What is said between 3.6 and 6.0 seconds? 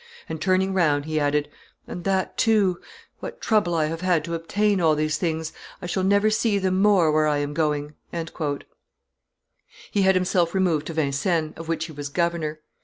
I have had to obtain all these things! I